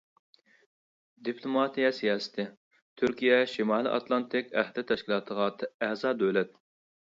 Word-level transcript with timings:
دىپلوماتىيە 1.27 1.91
سىياسىتى: 1.97 2.45
تۈركىيە 3.01 3.37
شىمالىي 3.53 3.91
ئاتلانتىك 3.99 4.51
ئەھدى 4.63 4.87
تەشكىلاتىغا 4.93 5.47
ئەزا 5.91 6.17
دۆلەت. 6.25 6.59